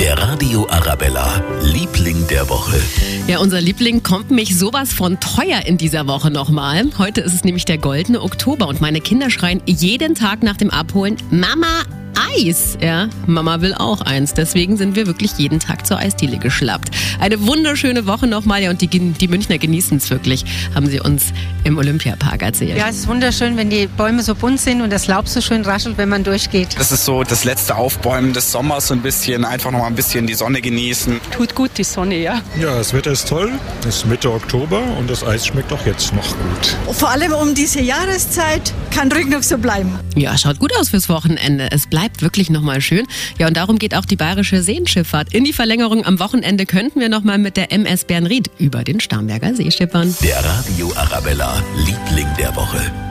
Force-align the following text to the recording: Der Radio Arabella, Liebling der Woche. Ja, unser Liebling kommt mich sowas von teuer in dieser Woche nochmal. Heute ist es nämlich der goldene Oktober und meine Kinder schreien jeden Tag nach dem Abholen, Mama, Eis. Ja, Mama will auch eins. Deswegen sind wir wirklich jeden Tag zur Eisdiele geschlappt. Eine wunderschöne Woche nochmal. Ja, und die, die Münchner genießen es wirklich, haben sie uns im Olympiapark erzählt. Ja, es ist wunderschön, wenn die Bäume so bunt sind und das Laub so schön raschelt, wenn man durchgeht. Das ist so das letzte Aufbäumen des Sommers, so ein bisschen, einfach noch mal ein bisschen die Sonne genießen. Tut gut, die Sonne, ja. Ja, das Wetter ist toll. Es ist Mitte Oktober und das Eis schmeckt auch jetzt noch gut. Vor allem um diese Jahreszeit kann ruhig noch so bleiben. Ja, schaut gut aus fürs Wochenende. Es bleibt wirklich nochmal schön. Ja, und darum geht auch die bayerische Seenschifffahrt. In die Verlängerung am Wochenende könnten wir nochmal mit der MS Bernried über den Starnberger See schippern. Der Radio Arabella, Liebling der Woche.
Der 0.00 0.18
Radio 0.18 0.66
Arabella, 0.68 1.42
Liebling 1.62 2.26
der 2.28 2.48
Woche. 2.50 2.78
Ja, 3.26 3.38
unser 3.38 3.62
Liebling 3.62 4.02
kommt 4.02 4.30
mich 4.30 4.58
sowas 4.58 4.92
von 4.92 5.18
teuer 5.20 5.64
in 5.64 5.78
dieser 5.78 6.06
Woche 6.06 6.30
nochmal. 6.30 6.84
Heute 6.98 7.22
ist 7.22 7.32
es 7.32 7.44
nämlich 7.44 7.64
der 7.64 7.78
goldene 7.78 8.20
Oktober 8.20 8.68
und 8.68 8.82
meine 8.82 9.00
Kinder 9.00 9.30
schreien 9.30 9.62
jeden 9.64 10.14
Tag 10.14 10.42
nach 10.42 10.58
dem 10.58 10.68
Abholen, 10.70 11.16
Mama, 11.30 11.84
Eis. 12.34 12.78
Ja, 12.80 13.08
Mama 13.26 13.60
will 13.60 13.74
auch 13.74 14.00
eins. 14.00 14.34
Deswegen 14.34 14.76
sind 14.76 14.96
wir 14.96 15.06
wirklich 15.06 15.32
jeden 15.38 15.60
Tag 15.60 15.86
zur 15.86 15.98
Eisdiele 15.98 16.38
geschlappt. 16.38 16.90
Eine 17.20 17.46
wunderschöne 17.46 18.06
Woche 18.06 18.26
nochmal. 18.26 18.62
Ja, 18.62 18.70
und 18.70 18.80
die, 18.80 18.88
die 18.88 19.28
Münchner 19.28 19.58
genießen 19.58 19.96
es 19.98 20.10
wirklich, 20.10 20.44
haben 20.74 20.86
sie 20.88 21.00
uns 21.00 21.26
im 21.64 21.78
Olympiapark 21.78 22.42
erzählt. 22.42 22.76
Ja, 22.76 22.88
es 22.88 22.98
ist 22.98 23.08
wunderschön, 23.08 23.56
wenn 23.56 23.70
die 23.70 23.86
Bäume 23.86 24.22
so 24.22 24.34
bunt 24.34 24.60
sind 24.60 24.82
und 24.82 24.90
das 24.90 25.06
Laub 25.06 25.28
so 25.28 25.40
schön 25.40 25.62
raschelt, 25.62 25.98
wenn 25.98 26.08
man 26.08 26.24
durchgeht. 26.24 26.76
Das 26.78 26.92
ist 26.92 27.04
so 27.04 27.22
das 27.22 27.44
letzte 27.44 27.76
Aufbäumen 27.76 28.32
des 28.32 28.52
Sommers, 28.52 28.88
so 28.88 28.94
ein 28.94 29.02
bisschen, 29.02 29.44
einfach 29.44 29.70
noch 29.70 29.80
mal 29.80 29.86
ein 29.86 29.94
bisschen 29.94 30.26
die 30.26 30.34
Sonne 30.34 30.60
genießen. 30.60 31.20
Tut 31.30 31.54
gut, 31.54 31.70
die 31.76 31.84
Sonne, 31.84 32.16
ja. 32.18 32.40
Ja, 32.60 32.76
das 32.76 32.92
Wetter 32.92 33.12
ist 33.12 33.28
toll. 33.28 33.52
Es 33.80 33.96
ist 33.96 34.06
Mitte 34.06 34.32
Oktober 34.32 34.82
und 34.98 35.10
das 35.10 35.24
Eis 35.24 35.46
schmeckt 35.46 35.72
auch 35.72 35.84
jetzt 35.86 36.14
noch 36.14 36.26
gut. 36.28 36.96
Vor 36.96 37.10
allem 37.10 37.32
um 37.32 37.54
diese 37.54 37.80
Jahreszeit 37.80 38.72
kann 38.90 39.10
ruhig 39.12 39.26
noch 39.26 39.42
so 39.42 39.58
bleiben. 39.58 39.98
Ja, 40.14 40.36
schaut 40.38 40.58
gut 40.58 40.72
aus 40.78 40.90
fürs 40.90 41.08
Wochenende. 41.08 41.68
Es 41.70 41.86
bleibt 41.86 42.15
wirklich 42.22 42.50
nochmal 42.50 42.80
schön. 42.80 43.06
Ja, 43.38 43.46
und 43.46 43.56
darum 43.56 43.78
geht 43.78 43.94
auch 43.94 44.04
die 44.04 44.16
bayerische 44.16 44.62
Seenschifffahrt. 44.62 45.32
In 45.32 45.44
die 45.44 45.52
Verlängerung 45.52 46.04
am 46.04 46.18
Wochenende 46.18 46.66
könnten 46.66 47.00
wir 47.00 47.08
nochmal 47.08 47.38
mit 47.38 47.56
der 47.56 47.72
MS 47.72 48.04
Bernried 48.04 48.50
über 48.58 48.84
den 48.84 49.00
Starnberger 49.00 49.54
See 49.54 49.70
schippern. 49.70 50.14
Der 50.22 50.44
Radio 50.44 50.92
Arabella, 50.94 51.62
Liebling 51.84 52.28
der 52.38 52.54
Woche. 52.56 53.05